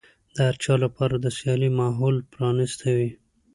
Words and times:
د 0.33 0.35
هر 0.47 0.55
چا 0.63 0.73
لپاره 0.83 1.15
د 1.19 1.25
سيالۍ 1.37 1.69
ماحول 1.81 2.15
پرانيستی 2.33 2.91
وي. 2.97 3.09